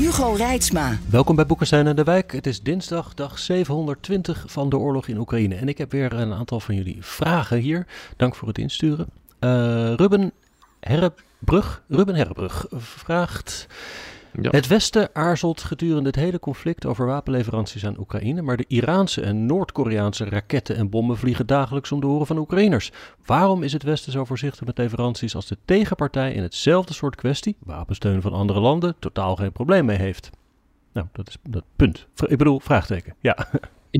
[0.00, 0.98] Hugo Reitsma.
[1.10, 2.32] Welkom bij Boekenstein en de Wijk.
[2.32, 5.54] Het is dinsdag, dag 720 van de oorlog in Oekraïne.
[5.54, 7.86] En ik heb weer een aantal van jullie vragen hier.
[8.16, 9.06] Dank voor het insturen.
[9.40, 9.50] Uh,
[9.94, 10.32] Ruben
[10.80, 13.66] Herrebrug, Ruben Herrebrug vraagt...
[14.42, 14.50] Ja.
[14.50, 19.46] Het Westen aarzelt gedurende het hele conflict over wapenleveranties aan Oekraïne, maar de Iraanse en
[19.46, 22.92] Noord-Koreaanse raketten en bommen vliegen dagelijks om de oren van Oekraïners.
[23.24, 27.56] Waarom is het Westen zo voorzichtig met leveranties als de tegenpartij in hetzelfde soort kwestie,
[27.58, 30.30] wapensteun van andere landen, totaal geen probleem mee heeft?
[30.92, 32.06] Nou, dat is dat punt.
[32.26, 33.14] Ik bedoel, vraagteken.
[33.20, 33.36] Ja.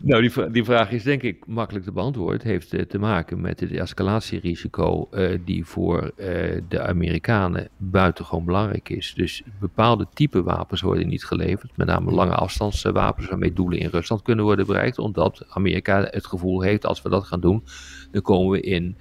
[0.00, 2.36] nou, die, die, vraag is denk ik makkelijk te beantwoorden.
[2.36, 8.44] Het heeft uh, te maken met het escalatierisico uh, die voor uh, de Amerikanen buitengewoon
[8.44, 9.14] belangrijk is.
[9.16, 14.22] Dus bepaalde type wapens worden niet geleverd, met name lange afstandswapens waarmee doelen in Rusland
[14.22, 17.64] kunnen worden bereikt, omdat Amerika het gevoel heeft als we dat gaan doen,
[18.10, 18.96] dan komen we in,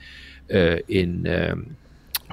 [0.86, 1.60] in ehm,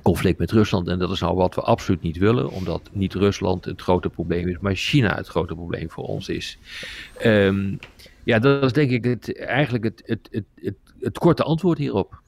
[0.02, 0.88] conflict met Rusland.
[0.88, 4.48] En dat is nou wat we absoluut niet willen, omdat niet Rusland het grote probleem
[4.48, 6.58] is, maar China het grote probleem voor ons is.
[7.24, 7.78] Um,
[8.24, 12.20] ja, dat is denk ik het, eigenlijk het, het, het, het, het korte antwoord hierop.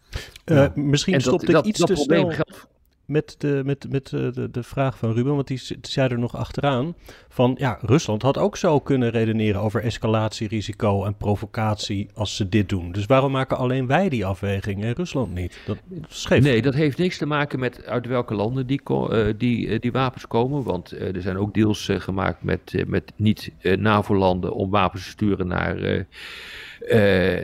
[0.44, 2.30] Uh, misschien stopte ik iets te snel.
[2.30, 2.66] Geldt,
[3.06, 6.36] met, de, met, met eh, de, de vraag van Ruben, want die zei er nog
[6.36, 6.94] achteraan.
[7.28, 12.68] Van ja, Rusland had ook zo kunnen redeneren over escalatierisico en provocatie als ze dit
[12.68, 12.92] doen.
[12.92, 15.58] Dus waarom maken alleen wij die afweging en Rusland niet?
[15.66, 19.66] Dat is Nee, dat heeft niks te maken met uit welke landen die, uh, die,
[19.66, 20.62] uh, die wapens komen.
[20.62, 26.06] Want er zijn ook deals gemaakt met, met niet-NAVO-landen om wapens te sturen naar.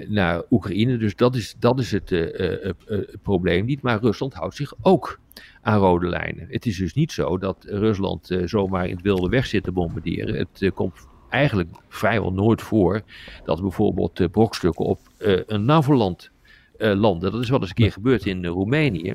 [0.08, 0.96] Naar Oekraïne.
[0.96, 2.14] Dus dat is, dat is het
[3.22, 3.82] probleem niet.
[3.82, 5.20] Maar Rusland houdt zich ook
[5.62, 6.46] aan rode lijnen.
[6.48, 10.34] Het is dus niet zo dat Rusland zomaar in het wilde weg zit te bombarderen.
[10.34, 13.02] Het komt eigenlijk vrijwel nooit voor
[13.44, 14.98] dat bijvoorbeeld brokstukken op
[15.46, 16.30] een NAVO-land
[16.78, 17.32] landen.
[17.32, 19.14] Dat is wel eens een keer gebeurd in Roemenië.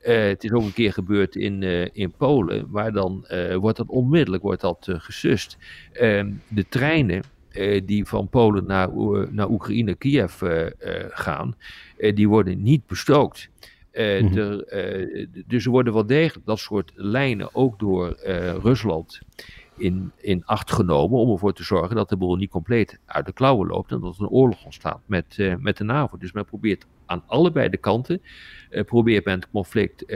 [0.00, 3.26] het is ook een keer gebeurd in, in Polen, maar dan
[3.58, 5.56] wordt dat onmiddellijk wordt dat, gesust.
[5.92, 7.22] Ehm, de treinen
[7.84, 8.88] die van Polen naar,
[9.30, 10.42] naar Oekraïne, Kiev
[11.08, 11.54] gaan,
[12.14, 13.48] die worden niet bestookt.
[13.92, 14.64] Uh, mm -hmm.
[15.46, 19.20] dus er worden wel degelijk dat soort lijnen ook door uh, Rusland
[19.76, 23.32] in, in acht genomen om ervoor te zorgen dat de boel niet compleet uit de
[23.32, 26.16] klauwen loopt en dat er een oorlog ontstaat met, met de NAVO.
[26.16, 28.22] Dus men probeert aan allebei de kanten,
[28.86, 30.06] probeert men het conflict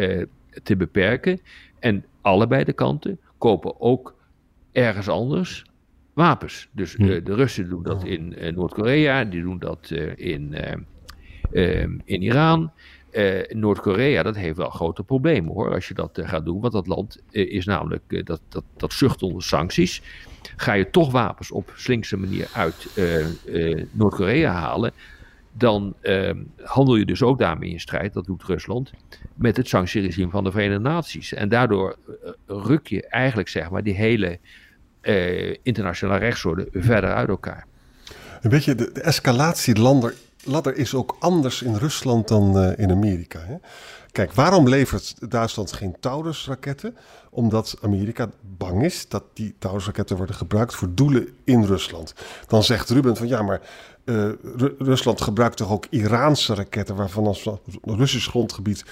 [0.63, 1.41] te beperken
[1.79, 4.15] en allebei de kanten kopen ook
[4.73, 5.65] ergens anders
[6.13, 6.69] wapens.
[6.73, 7.23] Dus hm.
[7.25, 10.55] de Russen doen dat in Noord-Korea, die doen dat in,
[12.05, 12.73] in Iran.
[13.13, 16.61] Uh, Noord-Korea, dat heeft wel grote problemen hoor, als je dat uh, gaat doen.
[16.61, 20.03] Want dat land uh, is namelijk, dat, dat, dat zucht onder sancties.
[20.57, 22.89] Ga je toch wapens op slinkse manier uit
[23.93, 24.93] Noord-Korea halen,
[25.53, 25.95] dan
[26.63, 28.93] handel je dus ook daarmee in strijd, dat doet Rusland,
[29.35, 31.33] met het sanctieregime van de Verenigde Naties.
[31.33, 31.97] En daardoor
[32.47, 34.39] ruk je eigenlijk zeg maar die hele
[35.63, 37.67] internationale rechtsorde verder uit elkaar.
[38.41, 43.41] Weet je, de, escalatieladder ladder is ook anders in Rusland dan uh, in Amerika.
[43.41, 43.55] Hè?
[44.13, 46.97] Kijk, waarom levert Duitsland geen Taurus-raketten?
[47.31, 52.15] Omdat Amerika bang is dat die Taurus-raketten worden gebruikt voor doelen in Rusland.
[52.47, 53.61] Dan zegt Ruben van ja, maar
[54.05, 54.29] uh,
[54.79, 57.49] Rusland gebruikt toch ook Iraanse raketten, waarvan als
[57.83, 58.85] Russisch grondgebied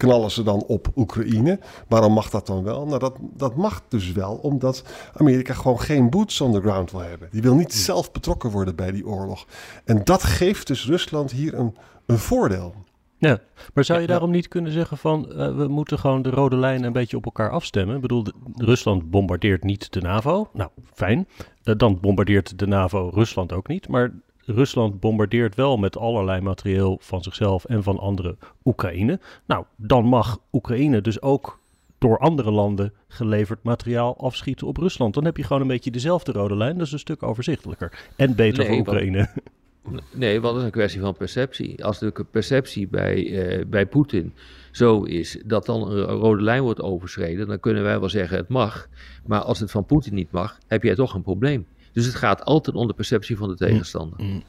[0.00, 1.58] knallen ze dan op Oekraïne.
[1.88, 2.86] Waarom mag dat dan wel?
[2.86, 4.84] Nou, dat, dat mag dus wel, omdat
[5.14, 7.28] Amerika gewoon geen boots on the ground wil hebben.
[7.30, 9.46] Die wil niet zelf betrokken worden bij die oorlog.
[9.84, 12.74] En dat geeft dus Rusland hier een, een voordeel.
[13.18, 13.38] Ja,
[13.74, 16.86] maar zou je daarom niet kunnen zeggen van uh, we moeten gewoon de rode lijnen
[16.86, 17.94] een beetje op elkaar afstemmen?
[17.94, 20.50] Ik bedoel, de, Rusland bombardeert niet de NAVO.
[20.52, 21.28] Nou, fijn.
[21.64, 23.88] Uh, dan bombardeert de NAVO Rusland ook niet.
[23.88, 24.12] Maar
[24.50, 29.20] Rusland bombardeert wel met allerlei materieel van zichzelf en van andere Oekraïne.
[29.46, 31.58] Nou, dan mag Oekraïne dus ook
[31.98, 35.14] door andere landen geleverd materiaal afschieten op Rusland.
[35.14, 36.78] Dan heb je gewoon een beetje dezelfde rode lijn.
[36.78, 38.08] Dat is een stuk overzichtelijker.
[38.16, 39.28] En beter nee, voor Oekraïne.
[40.14, 41.84] nee, wat is een kwestie van perceptie.
[41.84, 44.32] Als de perceptie bij, uh, bij Poetin
[44.70, 48.48] zo is dat dan een rode lijn wordt overschreden, dan kunnen wij wel zeggen het
[48.48, 48.88] mag.
[49.26, 51.66] Maar als het van Poetin niet mag, heb jij toch een probleem.
[51.92, 54.20] Dus het gaat altijd om de perceptie van de tegenstander.
[54.22, 54.42] Mm, mm.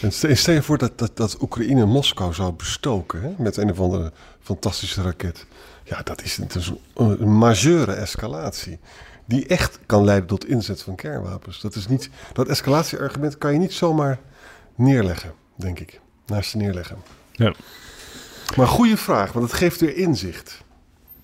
[0.00, 3.80] En stel, je voor dat, dat, dat Oekraïne Moskou zou bestoken hè, met een of
[3.80, 5.46] andere fantastische raket.
[5.84, 8.78] Ja, dat is, een, een majeure escalatie.
[9.24, 11.60] Die echt kan leiden tot inzet van kernwapens.
[11.60, 14.18] Dat, is niet, dat escalatieargument kan je niet zomaar
[14.74, 16.00] neerleggen, denk ik.
[16.26, 16.96] Naast je neerleggen.
[17.32, 17.54] Ja.
[18.56, 20.64] Maar goede vraag, want het geeft weer inzicht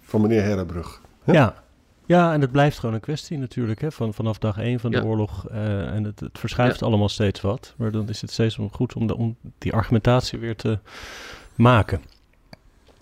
[0.02, 1.00] van meneer Herrebrug.
[1.25, 1.32] Hè?
[1.32, 1.62] Ja.
[2.08, 4.96] Ja, en het blijft gewoon een kwestie natuurlijk, hè, van, vanaf dag één van de
[4.96, 5.02] Ja.
[5.02, 5.49] oorlog.
[5.49, 7.75] eh, en het, het verschuift allemaal steeds wat.
[7.76, 10.78] Maar dan is het steeds om- goed om, de, om die argumentatie weer te
[11.55, 12.00] maken.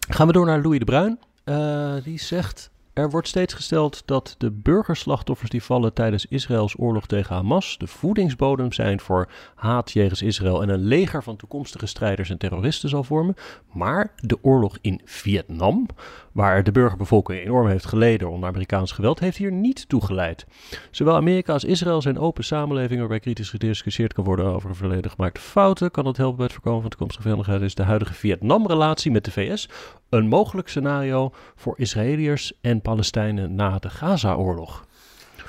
[0.08, 1.18] Gaan we door naar Louis de Bruin.
[1.44, 7.06] Eh, die zegt, er wordt steeds gesteld dat de burgerslachtoffers die vallen tijdens Israëls oorlog
[7.06, 12.30] tegen Hamas de voedingsbodem zijn voor haat jegens Israël en een leger van toekomstige strijders
[12.30, 13.34] en terroristen zal vormen.
[13.72, 15.86] Maar de oorlog in Vietnam,
[16.32, 20.46] waar de burgerbevolking enorm heeft geleden onder Amerikaans geweld, heeft hier niet toegeleid.
[20.90, 25.40] Zowel Amerika als Israël zijn open samenlevingen waarbij kritisch gediscussieerd kan worden over verleden gemaakte
[25.40, 25.90] fouten.
[25.90, 27.62] Kan dat helpen bij het voorkomen van toekomstige vijandigheid?
[27.62, 29.68] Is de huidige Vietnam-relatie met de VS
[30.08, 34.84] een mogelijk scenario voor Israëliërs en Palestijnen na de Gaza-oorlog?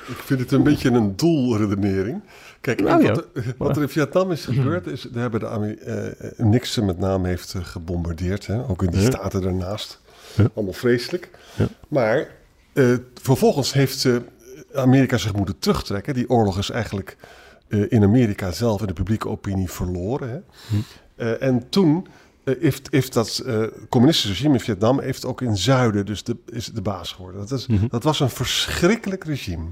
[0.07, 2.21] Ik vind het een beetje een doelredenering.
[2.61, 3.13] Kijk, Nou ja.
[3.13, 6.85] wat, er, wat er in Vietnam is gebeurd, is, daar hebben de Amer- eh, Nixon
[6.85, 8.47] met name heeft eh, gebombardeerd.
[8.47, 8.67] Hè?
[8.69, 9.05] Ook in die Ja.
[9.09, 10.01] staten daarnaast.
[10.35, 10.47] Ja.
[10.55, 11.29] Allemaal vreselijk.
[11.55, 11.67] Ja.
[11.87, 12.27] Maar
[12.73, 14.15] eh, vervolgens heeft eh,
[14.73, 16.13] Amerika zich moeten terugtrekken.
[16.13, 17.17] Die oorlog is eigenlijk
[17.67, 20.29] eh, in Amerika zelf in de publieke opinie verloren.
[20.29, 20.39] Hè?
[20.67, 20.75] Hm.
[21.15, 22.11] Eh, en toen eh,
[22.59, 26.65] heeft, heeft dat eh, communistische regime in Vietnam heeft ook in zuiden dus de, is
[26.65, 27.47] de baas geworden.
[27.47, 27.87] Dat, is, Mhm.
[27.89, 29.65] dat was een verschrikkelijk regime.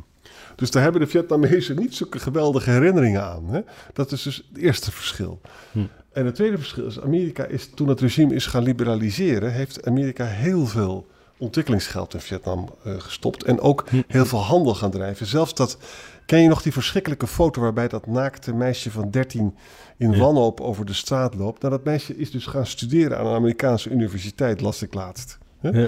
[0.56, 3.46] Dus daar hebben de Vietnamezen niet zulke geweldige herinneringen aan.
[3.50, 3.62] Hè?
[3.94, 5.42] Dat is dus het eerste verschil.
[5.72, 5.80] Hm.
[6.14, 10.26] En het tweede verschil is, Amerika is, toen het regime is gaan liberaliseren, heeft Amerika
[10.26, 11.08] heel veel
[11.38, 13.44] ontwikkelingsgeld in Vietnam eh, gestopt.
[13.44, 14.02] En ook Hm.
[14.08, 15.26] heel veel handel gaan drijven.
[15.26, 15.78] Zelfs dat,
[16.26, 19.56] ken je nog die verschrikkelijke foto waarbij dat naakte meisje van 13
[19.98, 20.18] in Ja.
[20.18, 21.62] wanhoop over de straat loopt?
[21.62, 25.38] Nou, dat meisje is dus gaan studeren aan een Amerikaanse universiteit, las ik laatst.
[25.62, 25.88] Ja.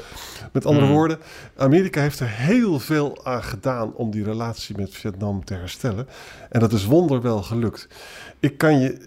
[0.52, 0.92] Met andere Mm.
[0.92, 1.18] woorden,
[1.58, 6.08] Amerika heeft er heel veel aan gedaan om die relatie met Vietnam te herstellen.
[6.50, 7.88] En dat is wonderwel gelukt.
[8.40, 8.98] Ik kan je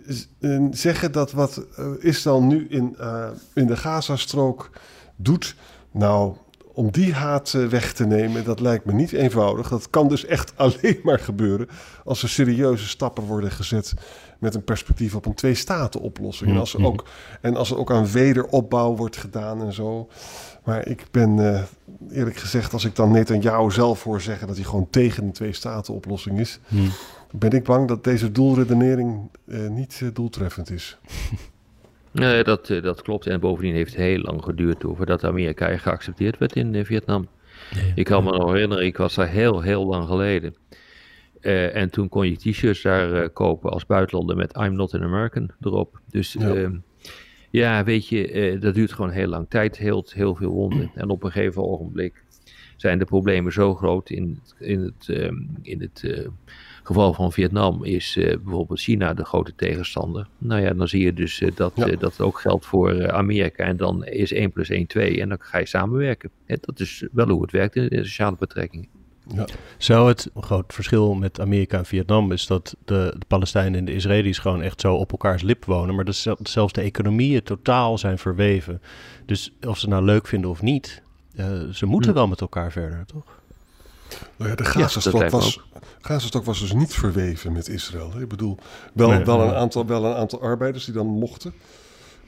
[0.40, 4.70] eh, zeggen dat wat eh, Israël nu in, eh, in de Gazastrook
[5.16, 5.54] doet,
[5.90, 6.34] nou,
[6.72, 9.68] om die haat eh, weg te nemen, dat lijkt me niet eenvoudig.
[9.68, 11.68] Dat kan dus echt alleen maar gebeuren
[12.04, 13.94] als er serieuze stappen worden gezet
[14.38, 16.50] met een perspectief op een twee-staten-oplossing.
[16.50, 16.88] En, als er Mhm.
[16.88, 17.04] ook,
[17.40, 20.08] en als er ook aan wederopbouw wordt gedaan en zo.
[20.64, 21.62] Maar ik ben eh,
[22.10, 26.38] eerlijk gezegd, als ik dan Netanyahu zelf hoor zeggen dat hij gewoon tegen een twee-staten-oplossing
[26.38, 26.76] is, Hm.
[27.32, 30.98] ben ik bang dat deze doelredenering eh, niet doeltreffend is.
[32.12, 33.26] Nee, dat, eh, dat klopt.
[33.26, 37.28] En bovendien heeft het heel lang geduurd voordat Amerika er geaccepteerd werd in eh, Vietnam.
[37.94, 40.54] Ik kan me nog herinneren, ik was daar heel, heel lang geleden.
[41.40, 45.50] Eh, en toen kon je t-shirts daar kopen als buitenlander met I'm not an American
[45.60, 46.00] erop.
[46.10, 46.54] Dus Ja.
[46.54, 46.70] ja,
[47.50, 50.90] ja weet je, dat duurt gewoon heel lang tijd, heel, heel veel wonden.
[50.94, 52.22] En op een gegeven ogenblik
[52.80, 54.10] zijn de problemen zo groot.
[54.10, 56.26] In, in het, ehm, in het eh,
[56.94, 60.26] geval van Vietnam is eh, bijvoorbeeld China de grote tegenstander.
[60.38, 61.86] Nou ja, dan zie je dus eh, dat Ja.
[61.86, 63.64] eh, dat ook geldt voor Amerika.
[63.64, 66.30] En dan is 1 plus 1 2 en dan ga je samenwerken.
[66.46, 68.88] Hè, dat is wel hoe het werkt in de sociale betrekkingen.
[69.34, 69.44] Ja.
[69.78, 73.84] Zou het een groot verschil met Amerika en Vietnam is dat de, de Palestijnen en
[73.84, 77.42] de Israëli's gewoon echt zo op elkaars lip wonen, maar dat zel- zelfs de economieën
[77.42, 78.82] totaal zijn verweven.
[79.26, 81.02] Dus of ze nou leuk vinden of niet,
[81.36, 82.16] eh, ze moeten Hm.
[82.16, 83.39] wel met elkaar verder, toch?
[84.36, 85.60] Nou ja, de Gazastok, was,
[86.00, 88.12] Gazastok was dus niet verweven met Israël.
[88.12, 88.20] hè.
[88.20, 88.56] Ik bedoel,
[88.92, 91.52] wel, Nee, wel, een aantal, wel een aantal arbeiders die dan mochten.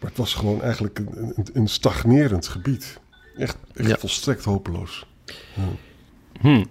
[0.01, 3.01] Maar het was gewoon eigenlijk een, een, een stagnerend gebied.
[3.37, 3.97] Echt, echt Ja.
[3.97, 5.07] volstrekt hopeloos.
[6.41, 6.65] Hm.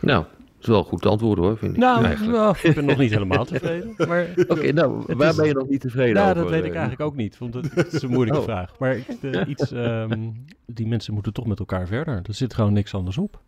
[0.00, 1.78] Nou, dat is wel een goed antwoord hoor, vind ik.
[1.78, 2.36] Nou, eigenlijk.
[2.38, 3.94] nou, ik ben nog niet helemaal tevreden.
[4.08, 6.42] Maar Oké, nou, Het waar is- ben je nog niet tevreden nou, over?
[6.42, 8.44] dat weet ik eh, eigenlijk ook niet, want het is een moeilijke Oh.
[8.46, 8.78] vraag.
[8.78, 10.30] Maar eh, iets, ehm,
[10.66, 12.14] die mensen moeten toch met elkaar verder.
[12.14, 13.40] Er zit gewoon niks anders op.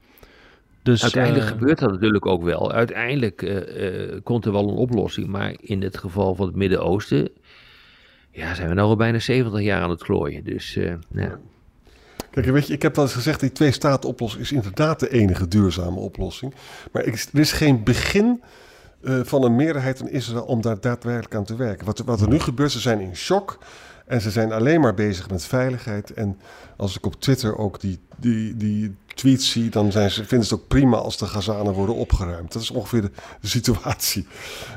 [0.83, 2.73] Dus, Uiteindelijk eh, gebeurt dat natuurlijk ook wel.
[2.73, 5.27] Uiteindelijk eh, eh, komt er wel een oplossing.
[5.27, 7.29] Maar in het geval van het Midden-Oosten...
[8.33, 10.45] Ja, zijn we nou al bijna 70 jaar aan het klooien.
[10.45, 11.39] Dus eh, ja.
[12.31, 15.99] Kijk, weet je, ik heb wel eens gezegd, die twee-staten-oplossing is inderdaad de enige duurzame
[15.99, 16.55] oplossing.
[16.93, 18.43] Maar ik- er is geen begin
[19.03, 21.87] eh, van een meerderheid in Israël om daar daadwerkelijk aan te werken.
[21.87, 23.59] Wat, er- wat er nu gebeurt, ze zijn in shock
[24.11, 26.13] en ze zijn alleen maar bezig met veiligheid.
[26.13, 26.39] En
[26.77, 30.55] als ik op Twitter ook die, die, die tweets zie, dan zijn ze, vinden ze
[30.55, 32.53] het ook prima als de Gazanen worden opgeruimd.
[32.53, 34.27] Dat is ongeveer de, de situatie.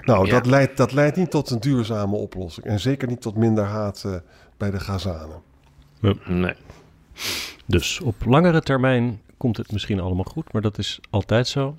[0.01, 0.31] Nou, Ja.
[0.33, 2.65] dat, leidt, dat leidt niet tot een duurzame oplossing.
[2.65, 4.15] En zeker niet tot minder haat eh,
[4.57, 5.41] bij de Gazanen.
[6.25, 6.55] Nee.
[7.65, 11.75] Dus op langere termijn komt het misschien allemaal goed, maar dat is altijd zo.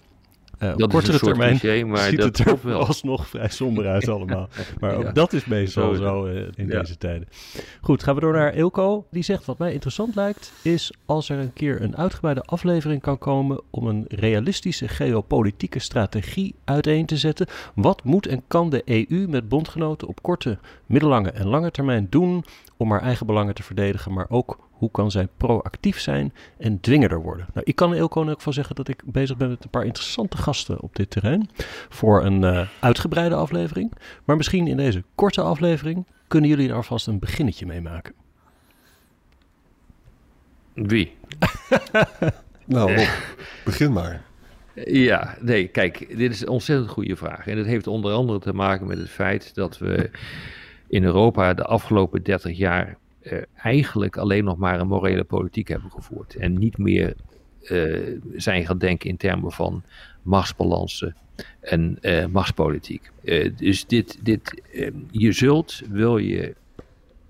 [0.65, 2.87] Uh, op dat kortere termijn cliché, maar ziet dat het er wel.
[2.87, 4.49] alsnog vrij somber uit allemaal.
[4.81, 6.81] Maar ook dat is meestal Zo- eh, in Ja.
[6.81, 7.29] deze tijden.
[7.81, 9.07] Goed, gaan we door naar Ilko.
[9.11, 13.19] Die zegt, wat mij interessant lijkt, is als er een keer een uitgebreide aflevering kan
[13.19, 17.47] komen om een realistische geopolitieke strategie uiteen te zetten.
[17.75, 22.45] Wat moet en kan de EU met bondgenoten op korte, middellange en lange termijn doen
[22.77, 27.23] om haar eigen belangen te verdedigen, maar ook hoe kan zij proactief zijn en dwingender
[27.23, 27.47] worden?
[27.55, 30.37] Nou, ik kan in elk geval zeggen dat ik bezig ben met een paar interessante
[30.37, 31.51] gasten op dit terrein
[31.89, 33.93] voor een eh, uitgebreide aflevering.
[34.25, 38.15] Maar misschien in deze korte aflevering kunnen jullie er alvast een beginnetje mee maken.
[40.73, 41.13] Wie?
[42.67, 43.09] Nou, Rob,
[43.65, 44.23] begin maar.
[44.85, 47.47] Ja, nee, kijk, dit is een ontzettend goede vraag.
[47.47, 50.11] En dat heeft onder andere te maken met het feit dat we
[50.89, 52.95] in Europa de afgelopen 30 jaar eh,
[53.55, 56.35] eigenlijk alleen nog maar een morele politiek hebben gevoerd.
[56.35, 57.15] En niet meer
[57.63, 59.83] eh, zijn gaan denken in termen van
[60.23, 61.17] machtsbalansen
[61.61, 63.11] en eh, machtspolitiek.
[63.25, 66.55] Eh, dus dit, dit, eh, je zult, wil je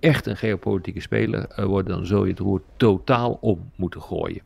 [0.00, 4.42] echt een geopolitieke speler eh, worden, dan zul je het roer totaal om moeten gooien.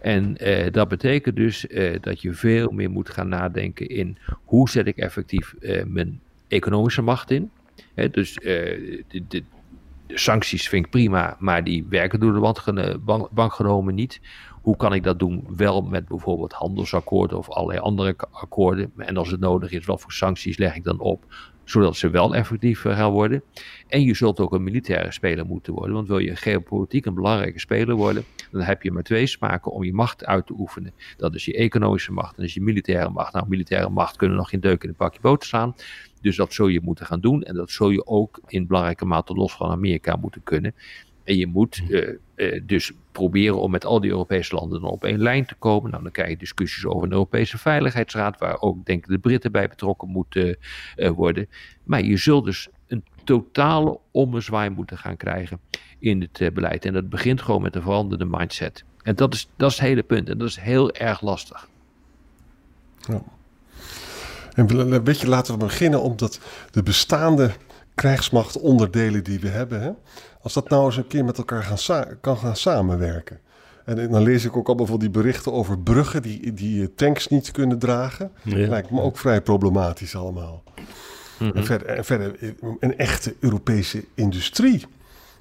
[0.00, 4.70] En eh, dat betekent dus eh, dat je veel meer moet gaan nadenken in hoe
[4.70, 7.50] zet ik effectief eh, mijn economische macht in.
[8.10, 9.42] Dus eh, de, de
[10.14, 14.20] sancties vind ik prima, maar die werken door de bank, genomen niet.
[14.62, 15.46] Hoe kan ik dat doen?
[15.56, 18.92] Wel met bijvoorbeeld handelsakkoorden of allerlei andere akkoorden.
[18.96, 21.24] En als het nodig is, wat voor sancties leg ik dan op?
[21.72, 23.42] Zodat ze wel effectief eh, gaan worden.
[23.88, 25.94] En je zult ook een militaire speler moeten worden.
[25.94, 29.84] Want wil je geopolitiek een belangrijke speler worden, dan heb je maar twee smaken om
[29.84, 30.92] je macht uit te oefenen.
[31.16, 33.32] Dat is je economische macht en dat is je militaire macht.
[33.32, 35.74] Nou, militaire macht kunnen nog geen deuk in een pakje boter slaan.
[36.20, 37.42] Dus dat zul je moeten gaan doen.
[37.42, 40.74] En dat zul je ook in belangrijke mate los van Amerika moeten kunnen.
[41.24, 45.04] En je moet eh, eh, dus proberen om met al die Europese landen dan op
[45.04, 45.90] één lijn te komen.
[45.90, 49.52] Nou, dan krijg je discussies over een Europese Veiligheidsraad, waar ook, denk ik, de Britten
[49.52, 50.56] bij betrokken moeten
[50.96, 51.48] eh, worden.
[51.84, 55.60] Maar je zult dus een totale ommezwaai moeten gaan krijgen
[55.98, 56.84] in het beleid.
[56.84, 58.84] En dat begint gewoon met een veranderde mindset.
[59.02, 60.28] En dat is, dat is het hele punt.
[60.28, 61.68] En dat is heel erg lastig.
[64.54, 67.52] En we- weet je, laten we beginnen omdat de bestaande
[67.94, 69.90] krijgsmachtonderdelen die we hebben, hè,
[70.42, 73.40] als dat nou eens een keer met elkaar gaan kan gaan samenwerken.
[73.84, 77.28] En dan lees ik ook allemaal van die berichten over bruggen die, die eh, tanks
[77.28, 78.32] niet kunnen dragen.
[78.42, 78.68] Ja.
[78.68, 80.62] Lijkt me ook vrij problematisch allemaal.
[81.38, 84.86] En verder, en verder eh, een echte Europese industrie.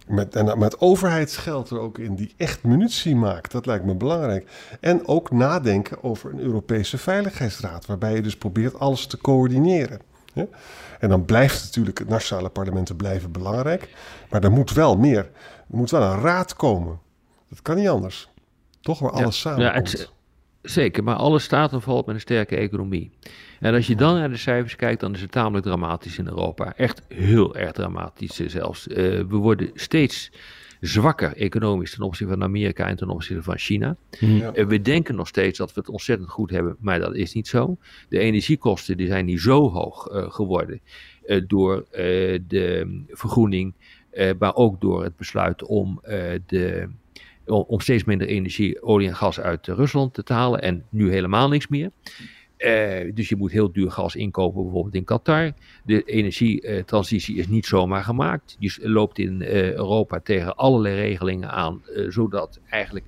[0.07, 3.51] Met, en met overheidsgeld er ook in, die echt munitie maakt.
[3.51, 4.49] Dat lijkt me belangrijk.
[4.79, 7.85] En ook nadenken over een Europese Veiligheidsraad.
[7.85, 9.99] Waarbij je dus probeert alles te coördineren.
[10.99, 13.89] En dan blijft natuurlijk het nationale parlementen blijven belangrijk.
[14.29, 15.29] Maar er moet wel meer.
[15.69, 16.99] Er moet wel een raad komen.
[17.49, 18.29] Dat kan niet anders.
[18.81, 20.11] Toch waar alles samen Ja, het-
[20.61, 23.11] Zeker, maar alles staat en valt met een sterke economie.
[23.59, 26.73] En als je dan naar de cijfers kijkt, dan is het tamelijk dramatisch in Europa.
[26.75, 28.87] Echt heel erg dramatisch zelfs.
[28.87, 30.31] Eh, we worden steeds
[30.81, 33.95] zwakker economisch ten opzichte van Amerika en ten opzichte van China.
[34.19, 34.53] Ja.
[34.53, 37.47] Eh, we denken nog steeds dat we het ontzettend goed hebben, maar dat is niet
[37.47, 37.77] zo.
[38.09, 40.79] De energiekosten die zijn niet zo hoog eh, geworden
[41.25, 43.73] eh, door eh, de vergroening,
[44.09, 46.89] eh, maar ook door het besluit om eh, de
[47.45, 51.67] om steeds minder energie, olie en gas uit Rusland te halen en nu helemaal niks
[51.67, 51.91] meer.
[52.61, 55.51] Eh, dus je moet heel duur gas inkopen, bijvoorbeeld in Qatar.
[55.83, 58.55] De energietransitie is niet zomaar gemaakt.
[58.59, 63.05] Je loopt in eh, Europa tegen allerlei regelingen aan, eh, zodat eigenlijk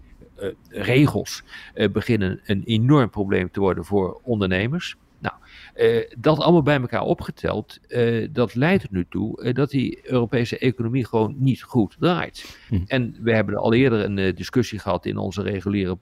[0.69, 1.43] regels
[1.91, 4.95] beginnen een enorm probleem te worden voor ondernemers.
[5.24, 5.36] Nou,
[5.74, 10.00] eh, dat allemaal bij elkaar opgeteld, eh, dat leidt er nu toe eh, dat die
[10.03, 12.58] Europese economie gewoon niet goed draait.
[12.68, 12.82] Hm.
[12.88, 15.98] En we hebben al eerder een discussie gehad in onze reguliere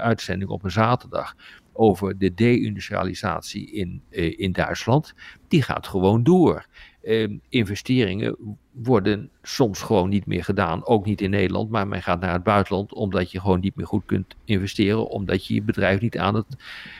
[0.00, 1.34] uitzending op een zaterdag
[1.72, 4.02] over de deindustrialisatie in,
[4.36, 5.14] in Duitsland.
[5.48, 6.66] Die gaat gewoon door.
[7.00, 8.36] Eh, investeringen
[8.72, 12.42] worden soms gewoon niet meer gedaan, ook niet in Nederland, maar men gaat naar het
[12.42, 16.34] buitenland omdat je gewoon niet meer goed kunt investeren, omdat je je bedrijf niet aan
[16.34, 16.46] het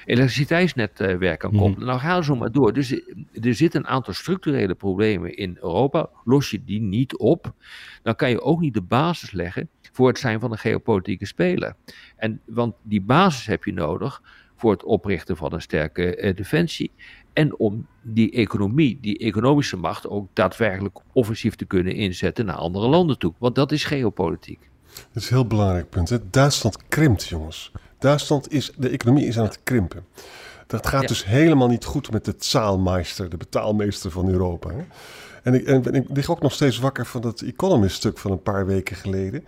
[0.04, 1.61] elektriciteitsnetwerk kan Mhm.
[1.61, 1.87] koppelen.
[1.87, 2.73] Nou gaan zo maar door.
[2.73, 6.09] Dus eh, er zitten een aantal structurele problemen in Europa.
[6.25, 7.52] Los je die niet op,
[8.02, 11.75] dan kan je ook niet de basis leggen voor het zijn van een geopolitieke speler.
[12.16, 14.23] En, want die basis heb je nodig
[14.60, 16.90] voor het oprichten van een sterke eh, defensie.
[17.32, 22.88] En om die economie, die economische macht, ook daadwerkelijk offensief te kunnen inzetten naar andere
[22.88, 23.32] landen toe.
[23.38, 24.68] Want dat is geopolitiek.
[24.94, 26.08] Dat is een heel belangrijk punt.
[26.08, 26.30] Hè?
[26.30, 27.72] Duitsland krimpt, jongens.
[27.98, 30.04] Duitsland is, de economie is aan het krimpen.
[30.66, 31.06] Dat gaat Ja.
[31.08, 34.70] dus helemaal niet goed met de zaalmeister, de betaalmeester van Europa.
[34.70, 34.82] Hè?
[35.42, 38.66] En, ik, en ik lig ook nog steeds wakker van dat Economist-stuk van een paar
[38.66, 39.44] weken geleden.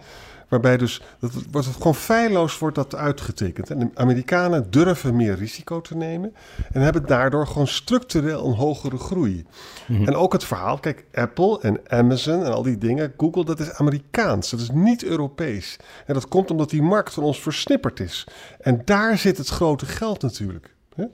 [0.52, 3.70] Waarbij dus dat wordt het gewoon feilloos wordt dat uitgetekend.
[3.70, 6.34] En de Amerikanen durven meer risico te nemen
[6.72, 9.46] en hebben daardoor gewoon structureel een hogere groei.
[9.88, 10.06] Mhm.
[10.06, 13.72] En ook het verhaal, kijk, Apple en Amazon en al die dingen, Google, dat is
[13.72, 15.76] Amerikaans, dat is niet Europees.
[16.06, 18.26] En dat komt omdat die markt van ons versnipperd is.
[18.60, 20.74] En daar zit het grote geld natuurlijk.
[20.94, 21.04] Hè?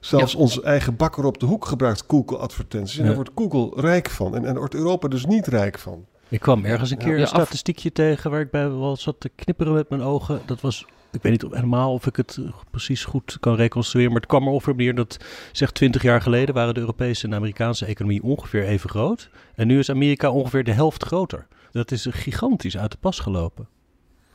[0.00, 2.96] Zelfs onze eigen bakker op de hoek gebruikt Google-advertenties.
[2.98, 3.06] En Ja.
[3.06, 4.34] daar wordt Google rijk van.
[4.34, 6.04] En, en daar wordt Europa dus niet rijk van.
[6.30, 9.20] Ik kwam ergens een keer Ja, een af- statistiekje tegen waar ik bij wel zat
[9.20, 10.40] te knipperen met mijn ogen.
[10.46, 14.12] Dat was, ik weet niet of- helemaal of ik het eh, precies goed kan reconstrueren,
[14.12, 17.24] maar het kwam er ongeveer op neer dat, zeg 20 jaar geleden waren de Europese
[17.24, 19.30] en de Amerikaanse economie ongeveer even groot.
[19.54, 21.46] En nu is Amerika ongeveer de helft groter.
[21.70, 23.68] Dat is gigantisch uit de pas gelopen.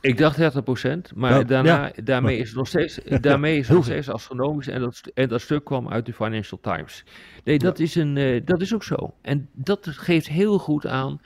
[0.00, 2.02] Ik dacht 30% maar Ja, daarna, ja.
[2.04, 4.68] daarmee is het nog steeds, daarmee is het nog steeds astronomisch.
[4.68, 7.04] En dat, en dat stuk kwam uit de Financial Times.
[7.44, 9.14] Nee, dat, is, een, eh, dat is ook zo.
[9.22, 11.20] En dat geeft heel goed aan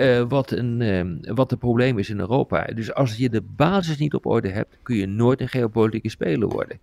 [0.00, 2.64] eh, wat, een, eh, wat het probleem is in Europa.
[2.64, 6.48] Dus als je de basis niet op orde hebt, kun je nooit een geopolitieke speler
[6.48, 6.80] worden.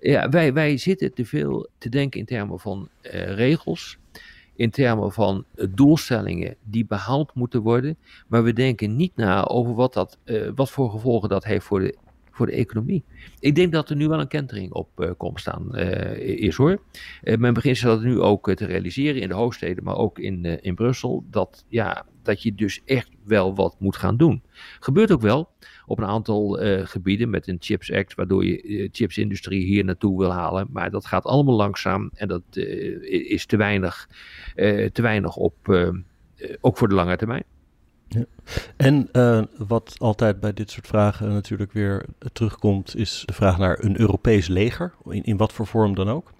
[0.00, 3.98] Ja, wij, wij zitten te veel te denken in termen van eh, regels,
[4.56, 7.96] in termen van eh, doelstellingen die behaald moeten worden.
[8.26, 10.18] Maar we denken niet na over wat, dat,
[10.54, 11.96] wat voor gevolgen dat heeft voor de,
[12.30, 13.04] voor de economie.
[13.40, 16.78] Ik denk dat er nu wel een kentering op komt staan eh, is hoor.
[17.22, 20.74] Eh, men begint dat nu ook te realiseren in de hoofdsteden, maar ook in, in
[20.74, 21.24] Brussel.
[21.30, 24.42] Dat, ja, dat je dus echt wel wat moet gaan doen.
[24.80, 25.48] Gebeurt ook wel
[25.86, 30.18] op een aantal eh, gebieden met een Chips Act, waardoor je eh, chipsindustrie hier naartoe
[30.18, 30.68] wil halen.
[30.72, 34.08] Maar dat gaat allemaal langzaam en dat eh, is te weinig,
[34.92, 35.56] te weinig op,
[36.60, 37.44] ook voor de lange termijn.
[38.76, 43.78] En eh, wat altijd bij dit soort vragen natuurlijk weer terugkomt, is de vraag naar
[43.84, 44.94] een Europees leger.
[45.04, 46.32] In, in wat voor vorm dan ook.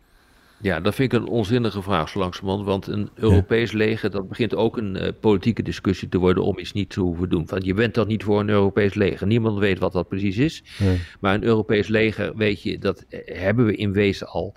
[0.64, 2.64] Ja, dat vind ik een onzinnige vraag zo langzamerhand.
[2.64, 6.73] Want een Europees leger, dat begint ook een eh, politieke discussie te worden om iets
[6.73, 7.47] niet te hoeven doen.
[7.47, 9.26] Want je bent toch niet voor een Europees leger.
[9.26, 10.64] Niemand weet wat dat precies is.
[11.21, 14.54] Maar een Europees leger, weet je, dat eh, hebben we in wezen al.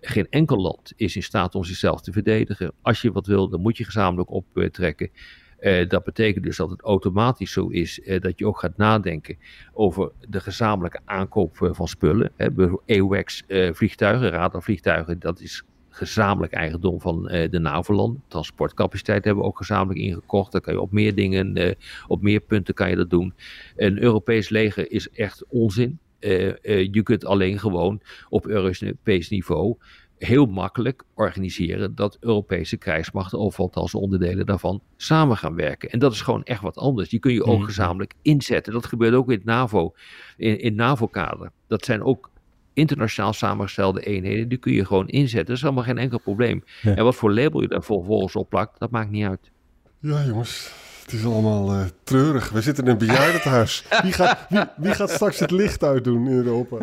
[0.00, 2.72] Geen enkel land is in staat om zichzelf te verdedigen.
[2.82, 5.10] Als je wat wil, dan moet je gezamenlijk optrekken.
[5.58, 9.38] Eh, dat betekent dus dat het automatisch zo is eh, dat je ook gaat nadenken
[9.72, 12.32] over de gezamenlijke aankoop eh, van spullen.
[12.36, 12.48] Hè.
[12.86, 18.22] AWACS eh, vliegtuigen, radarvliegtuigen, dat is gezamenlijk eigendom van de NAVO-landen.
[18.28, 20.52] Transportcapaciteit hebben we ook gezamenlijk ingekocht.
[20.52, 21.76] Dan kan je op meer dingen,
[22.06, 23.34] op meer punten kan je dat doen.
[23.76, 25.98] Een Europees leger is echt onzin.
[26.20, 29.76] Je kunt alleen gewoon op Europees niveau
[30.18, 35.90] heel makkelijk organiseren dat Europese krijgsmachten, of althans onderdelen daarvan, samen gaan werken.
[35.90, 37.08] En dat is gewoon echt wat anders.
[37.08, 37.66] Die kun je ook Mhm.
[37.66, 38.72] gezamenlijk inzetten.
[38.72, 39.94] Dat gebeurt ook in het NAVO,
[40.36, 41.50] in, in NAVO-kader.
[41.66, 42.30] Dat zijn ook
[42.72, 45.46] internationaal samengestelde eenheden, die kun je gewoon inzetten.
[45.46, 46.64] Dat is allemaal geen enkel probleem.
[46.82, 46.94] Ja.
[46.96, 49.50] En wat voor label je daar vervolgens op plakt, dat maakt niet uit.
[50.00, 50.72] Ja, jongens.
[51.06, 52.50] Het is allemaal eh, treurig.
[52.50, 53.84] We zitten in een bejaardentehuis.
[54.02, 56.76] Wie gaat, wie, wie gaat straks het licht uitdoen in Europa?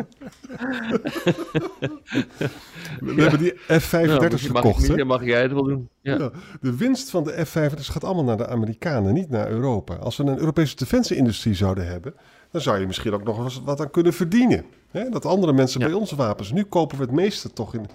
[3.00, 4.88] We hebben die F-35 Nou, mag, gekocht.
[4.88, 4.96] hè?
[4.96, 5.88] mag, mag jij het wel doen.
[6.00, 6.16] Ja.
[6.18, 9.94] Ja, de winst van de F-35 gaat allemaal naar de Amerikanen, niet naar Europa.
[9.94, 12.14] Als we een Europese defensieindustrie zouden hebben,
[12.50, 14.64] dan zou je misschien ook nog eens wat aan kunnen verdienen.
[14.90, 15.08] Hè?
[15.08, 16.52] Dat andere mensen bij onze wapens.
[16.52, 17.86] Nu kopen we het meeste toch in,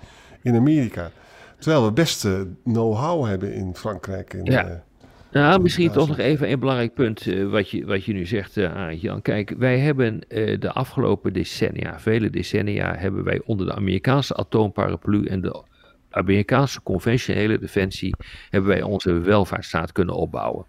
[0.41, 1.11] in Amerika.
[1.59, 4.33] Terwijl we beste know-how hebben in Frankrijk.
[4.33, 4.83] En, Ja.
[5.31, 8.25] Eh, Nou, misschien toch nog even een belangrijk punt eh, wat, je, wat je nu
[8.25, 9.21] zegt, eh Arend Jan.
[9.21, 15.25] Kijk, wij hebben eh, de afgelopen decennia, vele decennia, hebben wij onder de Amerikaanse atoomparaplu
[15.25, 15.63] en de
[16.09, 18.15] Amerikaanse conventionele defensie,
[18.49, 20.65] hebben wij onze welvaartsstaat kunnen opbouwen.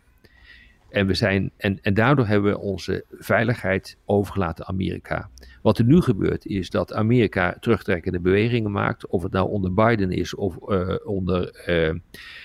[0.90, 5.28] En, we zijn, en, en daardoor hebben we onze veiligheid overgelaten aan Amerika.
[5.60, 9.06] Wat er nu gebeurt is dat Amerika terugtrekkende bewegingen maakt.
[9.06, 11.88] Of het nou onder Biden is of eh, onder, eh,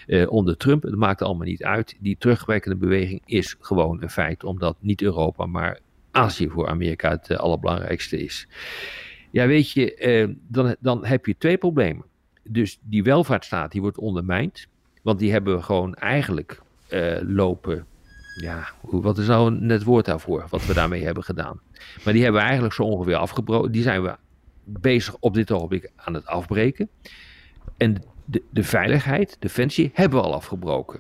[0.06, 0.84] eh, onder Trump.
[0.84, 1.96] Het maakt allemaal niet uit.
[2.00, 4.44] Die terugwerkende beweging is gewoon een feit.
[4.44, 5.80] Omdat niet Europa, maar
[6.12, 8.48] Azië voor Amerika het allerbelangrijkste is.
[9.32, 12.06] Ja, weet je, dan, dan heb je twee problemen.
[12.44, 14.68] Dus die welvaartsstaat die wordt ondermijnd.
[15.02, 16.62] Want die hebben we gewoon eigenlijk
[17.22, 17.86] lopen
[18.36, 21.60] ja, wat is nou net woord daarvoor, wat we daarmee hebben gedaan.
[22.04, 23.72] Maar die hebben we eigenlijk zo ongeveer afgebroken.
[23.72, 24.16] Die zijn we
[24.64, 26.90] bezig op dit ogenblik aan het afbreken.
[27.78, 31.00] En de, de veiligheid, defensie, hebben we al afgebroken.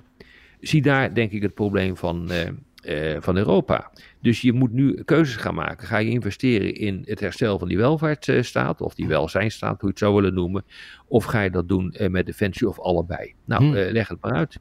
[0.59, 2.47] Zie daar denk ik het probleem van, eh,
[2.85, 3.91] eh, van Europa.
[4.25, 5.87] Dus je moet nu keuzes gaan maken.
[5.87, 9.97] Ga je investeren in het herstel van die welvaartsstaat, of die welzijnstaat, hoe je het
[9.97, 10.65] zou willen noemen.
[11.07, 13.33] Of ga je dat doen eh, met defensie of allebei?
[13.45, 14.59] Nou, eh, leg het maar uit.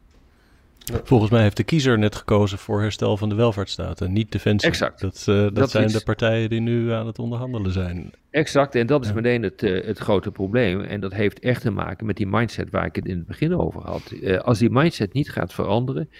[1.04, 4.68] Volgens mij heeft de kiezer net gekozen voor herstel van de welvaartsstaat en niet defensie.
[4.68, 5.00] Exact.
[5.00, 8.12] Dat, eh, dat, Dat zijn is- de partijen die nu aan het onderhandelen zijn.
[8.30, 9.14] Exact, en dat is Ja.
[9.14, 10.80] meteen het, eh, het grote probleem.
[10.80, 13.56] En dat heeft echt te maken met die mindset waar ik het in het begin
[13.56, 14.10] over had.
[14.10, 16.10] Eh, als die mindset niet gaat veranderen,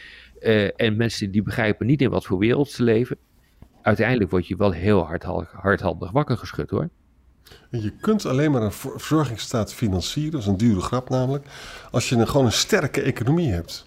[0.41, 3.17] eh, en mensen die begrijpen niet in wat voor wereld ze leven,
[3.83, 5.23] uiteindelijk word je wel heel hard,
[5.53, 6.89] hardhandig wakker geschud hoor.
[7.71, 11.45] En je kunt alleen maar een verzorgingsstaat financieren, dat is een dure grap namelijk,
[11.91, 13.87] als je een, gewoon een sterke economie hebt.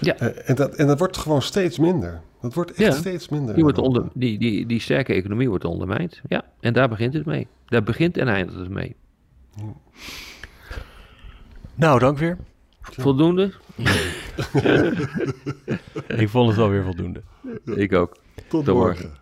[0.00, 0.20] Ja.
[0.20, 2.20] Uh, en, dat, en dat wordt gewoon steeds minder.
[2.40, 3.54] Dat wordt echt steeds minder.
[3.54, 6.20] Die, wordt onder, die, die, die sterke economie wordt ondermijnd.
[6.28, 7.46] Ja, en daar begint het mee.
[7.66, 8.96] Daar begint en eindigt het mee.
[11.74, 12.38] Nou, dank weer.
[12.80, 13.52] Voldoende?
[16.22, 17.22] Ik vond het wel weer voldoende.
[17.64, 18.16] Ik ook.
[18.48, 19.21] Tot, morgen.